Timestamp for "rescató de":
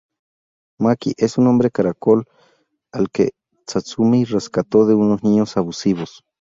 4.25-4.95